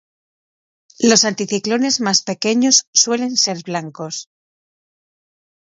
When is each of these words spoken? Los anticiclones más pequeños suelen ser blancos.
Los 0.97 1.25
anticiclones 1.25 2.01
más 2.01 2.23
pequeños 2.23 2.87
suelen 2.91 3.37
ser 3.37 3.61
blancos. 3.61 4.31